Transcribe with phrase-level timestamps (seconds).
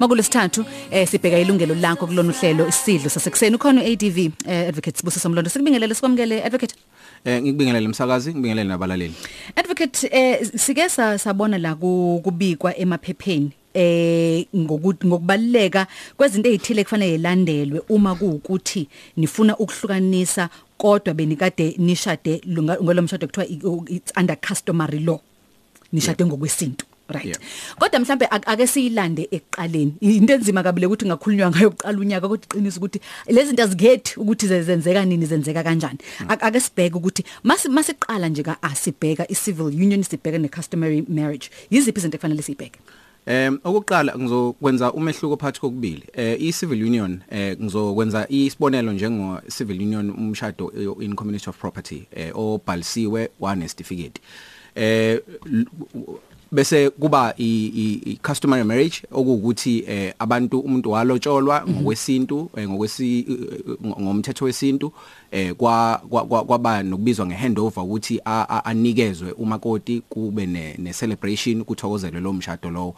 [0.00, 3.56] Makulesithathu eh sibheka ilungelo lakho kulona uhlelo isidlo sasekuseni.
[3.56, 6.74] Ukhona uADV eh advocate Sibusiso Mlondo sikubingelele sikwamukele advocate.
[7.24, 9.14] Eh ngikubingelele umsakazi ngibingelele nabalaleli.
[9.56, 15.86] Advocate eh sike sabona la kubikwa emaphepheni eh ngokuthi ngokubaleka
[16.16, 22.40] kwezinto ezithile kufanele ilandelwe uma kuukuthi nifuna ukuhlukanisa kodwa benikade nishade
[22.82, 23.46] ngolomshado kuthiwa
[23.88, 25.20] it's under customary law.
[25.92, 26.86] Nishade ngokwesintu.
[27.08, 27.38] Right yeah.
[27.78, 32.78] kodwa mhlambe ake siyilande ekuqaleni into enzima kabile ukuthi ngakhulunywa ngayo uqala unyaka ukuthi qinisa
[32.78, 36.30] ukuthi lezi zinto azikhethi ukuthi zenzeka nini zenzeka kanjani hmm.
[36.30, 37.24] ake sibheke ukuthi
[37.68, 42.78] masiqala nje ka asibheka i-civil union sibheke ne-customary marriage yiziphi izinto ekufanele sibheke
[43.26, 46.02] Um okuqala ngizokwenza umehluko phakathi kokubili.
[46.14, 52.30] Eh i-civil union eh ngizokwenza isibonelo njengo civil union umshado in community of property eh
[52.34, 54.20] obhalisiwe wane certificate.
[54.74, 55.20] Eh
[56.52, 61.70] bese kuba i customary marriage okuwukuthi eh abantu umuntu walotsholwa mhm.
[61.70, 63.26] ngokwesintu eh, ngokwesi
[63.84, 64.92] ngomthetho wesintu
[65.30, 65.98] eh kwa
[66.46, 68.20] kwaba nokubizwa ngehandover ukuthi
[68.64, 72.94] anikezwe umakoti kube ne celebration kuthokozelwe lo mshado lo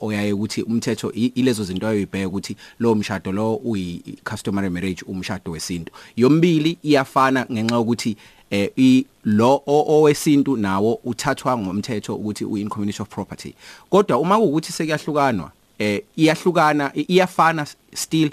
[0.00, 5.92] oyaye ukuthi umthetho ilezo zinto ayoyibheka ukuthi lo mshado lo uyi customary marriage umshado wesintu
[6.16, 8.16] yombili iyafana ngenxa yokuthi
[8.50, 13.54] eh i lo owesintu nawo uthathwa ngomthetho ukuthi u in community of property.
[13.90, 18.30] Kodwa uma ukuthi sekuyahlukanwa eh iyahlukana iyafana still.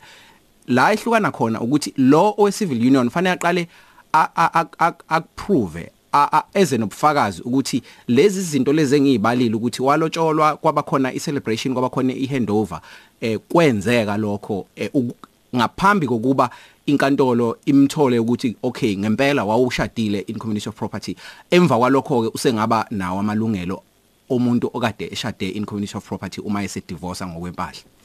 [0.68, 3.68] La ihlukana khona ukuthi lo owe civil union fanele aqale
[5.10, 5.92] akuprove
[6.54, 12.82] eze nobufakazi ukuthi lezi zinto lezi engiyibalile ukuthi walotsholwa kwabakhona icelebration kwabakhona ihandover
[13.22, 14.68] eh kwenzeka lokho
[15.58, 16.50] ngaphambi kokuba
[16.86, 21.16] inkantolo imthole ukuthi okay ngempela wawushadile in community of property.
[21.52, 23.84] Emva kwalokho ke usengaba nawo amalungelo
[24.30, 27.97] omuntu okade eshade in community of property uma ese divorce ngokwempahla.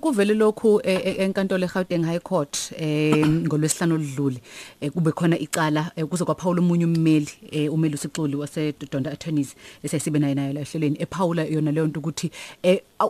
[0.00, 4.40] Kuvele lokhu e, e, enkantolo eGauteng High Court eh ngolwesihlanu oludlule
[4.80, 7.28] eh, kube khona icala eh, kuze kwaphawula umunye ummeli
[7.70, 12.30] umeli uSixoli wase Donda Attorneys esesibe naye nayo la ehlelweni ephawula yona leyo nto ukuthi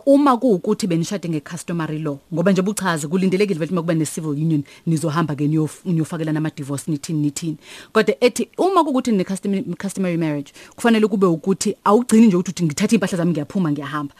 [0.05, 5.35] uma kuukuthi benishade ngecustomary law ngoba nje buchaze kulindelekile ukuthi makube ne civil union nizohamba
[5.35, 7.57] ke niyofakela nama divorce nithini nithini.
[7.93, 13.17] Kodwa ethi uma kukuthi ne customary marriage kufanele kube ukuthi awugcini nje ukuthi ngithatha impahla
[13.17, 14.13] zami ngiyaphuma ngiyahamba.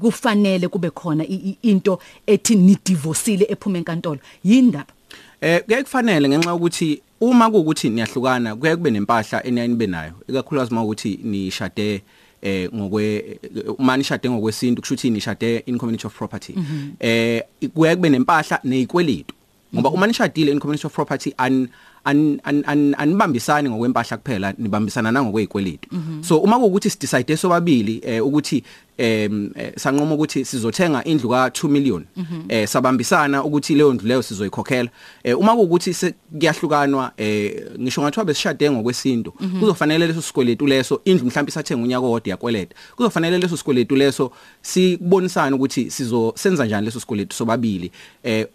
[0.00, 1.24] Kufanele kube khona
[1.62, 4.20] into ethi nidivorceile ephuma enkantolo.
[4.44, 4.92] Yindaba
[5.40, 10.82] eh kuye kufanele ngenxa ukuthi uma kuukuthi niyahlukana kuye kube nempahla eniyanibe nayo ikakhulukazi uma
[10.82, 12.02] ukuthi nishade
[12.42, 13.38] eh ngokwe
[13.78, 16.52] uma nishade ngokwesintu kusho ukuthi nishade in community of property.
[16.56, 16.90] Mhm.
[17.00, 17.42] eh
[17.74, 19.34] kuye kube nempahla nezikweletu
[19.74, 21.68] ngoba uma nishadile in community of property an
[22.04, 26.22] anibambisani ngokwempahla kuphela nibambisana nangokwezikweletu mhm.
[26.22, 28.64] so uma kuukuthi sidecide sobabili eh ukuthi
[28.98, 32.42] em sanqoma ukuthi sizothenga indlu ka 2 million mhm.
[32.48, 34.88] eh sabambisana ukuthi leyo ndlu leyo sizoyikhokhela
[35.24, 39.60] eh uma kuukuthi kuyahlukanwa eh ngisho ngathiwa besishade ngokwesintu mhm.
[39.60, 44.32] kuzofanele leso sikweletu leso indlu mhlawumbe isathenga unyaka wodwa yakweleta kuzofanele leso sikweletu leso
[44.62, 47.92] sibonisana ukuthi sizosenza njani leso sikweletu sobabili
[48.22, 48.46] eh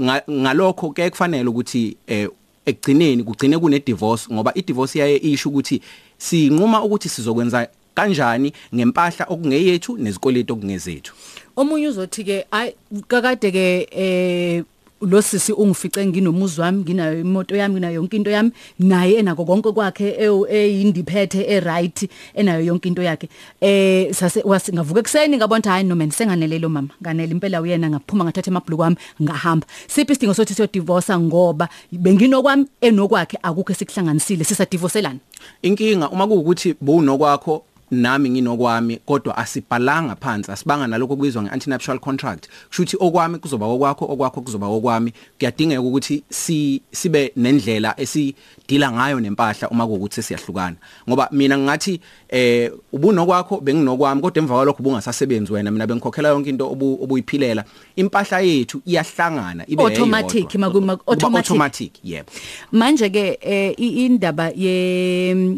[0.00, 2.28] ngalokho ke kufanele ukuthi eh
[2.66, 5.80] ekugcineni kugcine kune divorce ngoba i divorce yaye isho ukuthi
[6.18, 11.14] sinquma ukuthi sizokwenza kanjani ngempahla okungeyethu nezikweletu okungezethu.
[11.56, 12.74] Omunye uzothi ke ay
[13.08, 14.64] kakade ke eh
[15.06, 19.72] lo sisi ungifice nginomuzi wami nginayo imoto yami nginayo yonke into yami naye enako konke
[19.72, 20.16] kwakhe
[20.48, 23.28] eyindiphethe eright enayo yonke into yakhe.
[23.60, 26.88] Eh sase wasingavuka ekseni ngabona hayi no man senganelelo mama.
[27.02, 29.66] Nganele impela uyena ngaphuma ngathatha emabhluku wami ngahamba.
[29.86, 34.44] Siphi isidingo sothi siyo divorce ngoba benginokwami enokwakhe akukho esikuhlanganisile.
[34.44, 35.18] Sisa divorcelana
[35.62, 42.48] inkinga uma kuukuthi bowunokwakho nami nginokwami kodwa asibhalanga phansi asibanga naloko kubizwa ngeantinuptial contract.
[42.68, 45.12] Kushuthi okwami kuzoba okwakho okwakho kuzoba okwami.
[45.38, 50.76] Kuyadingeka ukuthi si sibe nendlela esidila ngayo nempahla uma kuukuthi siyahlukana.
[51.08, 55.70] Ngoba mina ngingathi eh ubunokwakho benginokwami kodwa emva kwalokho ubungasasebenzi wena.
[55.70, 57.64] Mina bengikhokhela yonke into obuyiphilela.
[57.96, 61.50] Impahla yethu iyahlangana ibe automatic makuma automatic.
[61.50, 62.30] automatic yebo
[62.72, 63.38] manje ke
[63.76, 65.54] indaba ye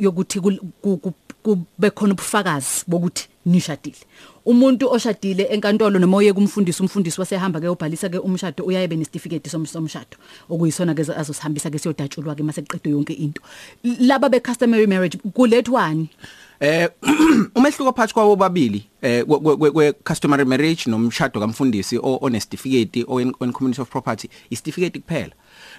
[0.00, 0.40] yokuthi
[1.42, 3.96] kube khona ubufakazi bokuthi nishadile.
[4.46, 9.50] Umuntu oshadile enkantolo noma oye kumfundisi umfundisi wasehamba ke ubhalisa ke umshado uyaye be nesitifiketi
[9.50, 10.16] somshado.
[10.50, 13.40] Okuyisona ke azosihambisa ke siyodatshulwa ke mase kuqedwe yonke into.
[13.84, 16.08] Laba be customary marriage kulethwani?
[16.60, 16.88] Eh
[17.56, 23.90] umehluko phakathi kwabo babili eh kwe customary marriage nomshado kamfundisi onesitifiketi o in community of
[23.90, 25.32] property isitifiketi kuphela.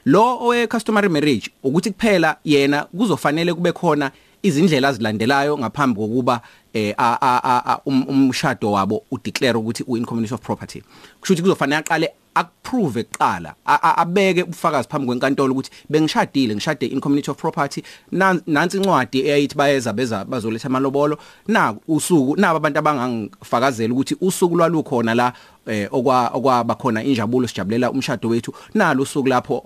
[0.06, 4.12] Lo owe customary marriage ukuthi kuphela yena kuzofanele kube khona
[4.44, 6.42] izindlela azilandelayo ngaphambi kokuba
[6.74, 10.82] eh a- a- a- a- um- umshado wabo udeclare ukuthi u in community of property.
[11.22, 16.86] Kusho ukuthi kuzofanele aqale akuprove eqala a- a- abeke ubufakazi phambi kwenkantolo ukuthi bengishadile ngishade
[16.86, 17.84] in community of property.
[18.12, 21.18] Nan- nansi incwadi eyayithi bayeza beza bazoletha amalobolo.
[21.48, 25.34] Na usuku naba abantu abangangifakazela ukuthi usuku lwalukhona la
[25.68, 28.54] eh okwa okwaba khona injabulo sijabulela umshado wethu.
[28.74, 29.62] Nalo usuku lapho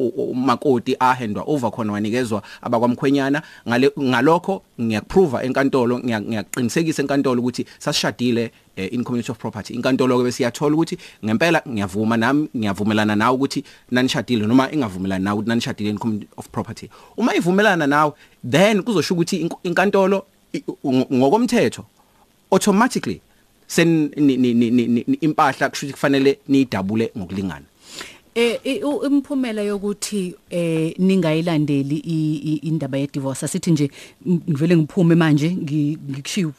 [0.00, 3.42] o- o- eh, um- o- eh, u- u- umakoti ahendwa over khona wanikezwa abakwamkhwenyana.
[3.68, 9.74] Ngale ngalokho ngiyakuprova enkantolo ngiya- ngiyaqinisekisa enkantolo ukuthi sasishadile eh, in community of property.
[9.74, 15.34] Inkantolo ke bese iyathola ukuthi ngempela ngiyavuma nami ngiyavumelana nawe ukuthi nanishadile noma ingavumelani nawe
[15.36, 16.88] ukuthi nanishadile in community of property.
[17.16, 18.12] Uma ivumelana nawe
[18.50, 20.24] then kuzosho ukuthi ink- inkantolo
[20.54, 21.84] i- u- ngokomthetho
[22.50, 23.20] automatically
[23.66, 27.64] sen ni- ni- ni- ni- ni- impahla kusho ukuthi kufanele niyidabule ngokulingana.
[28.34, 31.96] Eh i- u- imphumela yokuthi eh ningayilandeli
[32.62, 33.90] indaba ye divorce asithi nje
[34.26, 36.52] ng- ngivele ngiphume manje ngi- ngikushiya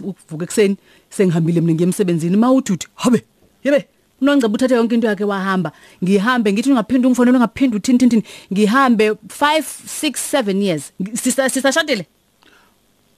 [0.00, 0.76] ukuvuka ekseni
[1.10, 3.22] sengihambile mina ngiyemsebenzini mawuthi habe
[3.64, 3.86] yebe
[4.20, 5.72] unongceba uthathe yonke into yakhe wahamba
[6.04, 10.92] ngihambe ngithi ungaphinda uthini thini thini ngihambe 5 6 7 years.
[11.14, 12.06] Sisashadile?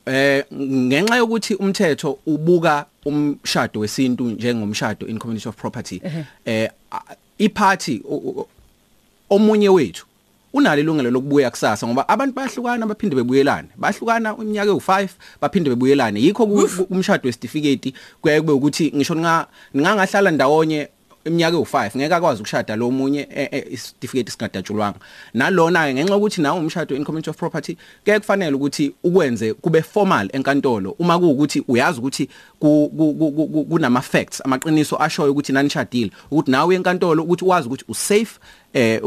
[0.07, 6.01] Eh ngenxa yokuthi umthetho ubuka umshado wesintu njengomshado in community of property
[6.45, 6.69] eh
[7.39, 8.49] a- iparty o- o-
[9.31, 10.07] omunye wethu
[10.53, 13.69] unalo ilungelo lokubuya kusasa ngoba abantu bayahlukana baphinde bebuyelane.
[13.77, 15.09] Bahlukana unyaka u5
[15.41, 16.21] baphinde bebuyelane.
[16.21, 20.89] Yikho ku- ku- umshado wesitifiketi kuyaye kube ukuthi ngisho ninga ningangahlala ndawonye
[21.25, 24.99] iminyaka u5 ngeke akwazi ukushada lo munye eh, eh, isitifiketi singadatshulwanga
[25.35, 29.83] nalona ke ngenxa ukuthi nawo umshado in community of property ke kufanele ukuthi ukwenze kube
[29.83, 32.29] formal enkantolo uma kuukuthi uyazi ukuthi
[32.59, 37.45] ku- ku- ku- ku- ku- kunama facts amaqiniso ashoyo ukuthi nanishadile ukuthi nawe enkantolo ukuthi
[37.45, 38.39] wazi ukuthi usafe
[38.75, 39.01] eh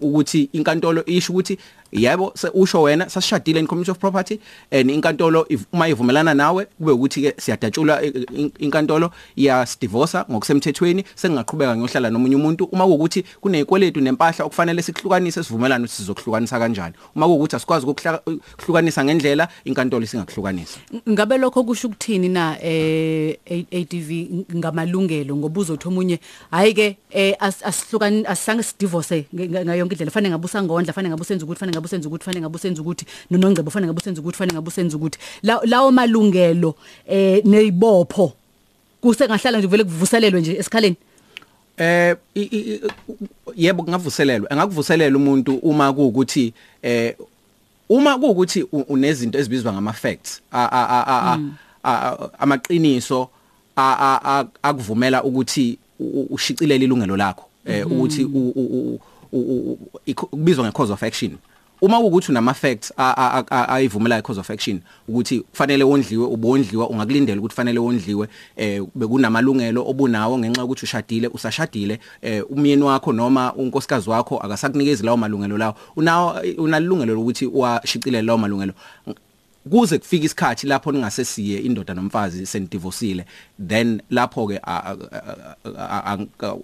[0.00, 1.58] ukuthi inkantolo isho ukuthi
[1.92, 4.40] yebo usho wena sasishadile in community of property
[4.70, 11.04] and inkantolo uma ivumelana nawe kube ukuthi ke siyadatshula i- i- inkantolo ya divorce ngokusemthethweni
[11.14, 12.64] sengingaqhubeka ngiyohlala nomunye umuntu.
[12.64, 16.94] Uma kuukuthi kunezikweletu nempahla okufanele sikuhlukanise sivumelana ukuthi sizokuhlukanisa kanjani.
[17.16, 20.78] Uma kuukuthi asikwazi ukuhlukanisa ngendlela inkantolo isingakuhlukanisa
[21.08, 24.10] ngabe lokho kusho ukuthini na eh ADV
[24.56, 25.36] ngamalungelo?
[25.36, 26.20] Ngoba uzothi omunye
[26.50, 30.10] hayi ke eh as- asihlukani asisange sidivorce ngayonke indlela.
[30.10, 33.06] Fanele ngabe usangondla fanele ngabe usenza ukuthi fanele ngabe usenza ukuthi fanele ngabe usenza ukuthi
[33.30, 35.18] nonongcebo fanele ngabe usenza ukuthi fanele ngabe usenza ukuthi.
[35.42, 36.74] La- lawo malungelo
[37.06, 38.32] eh nezibopho
[39.00, 40.96] kusengahlala nje vele kuvuselelwe nje esikhaleni?
[41.76, 42.16] Eh
[43.56, 46.52] yebo kungavuselelwa engakuvuselela umuntu uma kuukuthi
[46.82, 47.14] eh
[47.88, 51.40] uma kuukuthi unezinto ezibizwa ngama facts a- a- a- a- a-
[51.84, 53.28] a- amaqiniso
[53.76, 55.78] a- a- a- akuvumela ukuthi
[56.30, 57.44] ushicilele ilungelo lakho.
[57.66, 59.00] Eh ukuthi u- u- u-
[59.32, 61.32] u- u- ikho- kubizwa nge cause of action.
[61.82, 62.92] Uma ukuthi unama facts
[63.50, 70.38] ayivumela cause of action ukuthi kufanele wondliwe ubondliwa ungakulindela ukuthi kufanele wondliwe eh bekunamalungelo obunawo
[70.38, 75.74] ngenxa ukuthi ushadile usashadile eh umyeni wakho noma unkosikazi wakho akasakunikezi lawo malungelo lawo.
[75.96, 78.72] Unawo unalungelo lokuthi washicilele lawo malungelo.
[79.70, 83.24] Kuze kufike isikhathi lapho ningase siye indoda nomfazi sendivorceile
[83.68, 84.60] then lapho ke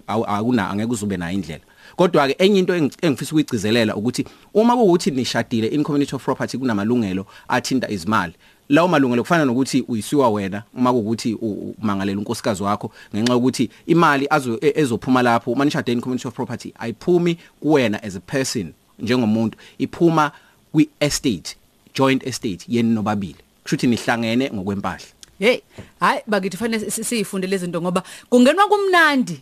[0.07, 1.63] akuna angeke uzube nayo indlela.
[1.95, 6.57] Kodwa ke enye into engi- engifisa ukuyigcizelela ukuthi uma kuwukuthi nishadile in community of property
[6.57, 8.33] kunamalungelo athinta izimali
[8.69, 14.27] lawo malungelo kufana nokuthi uyisiwa wena uma kuwukuthi u- umangalela unkosikazi wakho ngenxa yokuthi imali
[14.29, 18.73] azo e- ezophuma lapho uma nishade in community of property ayiphumi kuwena as a person
[18.99, 20.31] njengomuntu iphuma
[20.71, 21.55] kwi estate
[21.95, 25.05] joint estate yeni nobabili kusho ukuthi nihlangene ngokwempahla
[25.39, 25.59] Hey,
[25.99, 29.41] hayi bakithi fanele si- siyifunde lezi zinto ngoba kungenwa kumnandi.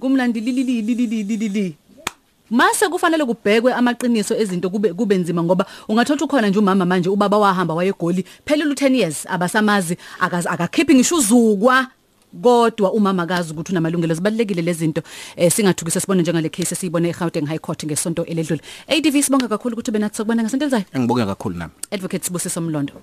[0.00, 1.76] Kumnandi lili lili lili.
[2.50, 7.38] Mase kufanele kubhekwe amaqiniso ezinto kube kube nzima ngoba ungathola ukhona nje umama manje ubaba
[7.38, 11.86] wahamba wayegoli phelele u10 years abasamazi akakhiphi ngisho uzukwa
[12.42, 15.02] kodwa umama akazi ukuthi unamalungelo zibalekile lezi zinto
[15.36, 19.90] eh singathukise sibone njengale case esiyibone eGauteng High Court ngesonto eledlule ADV sibonga kakhulu ukuthi
[19.90, 21.72] benathi sokubona ngesonto elizayo engibonga kakhulu nami.
[21.90, 23.00] Advocate Sibusiso Mlondo.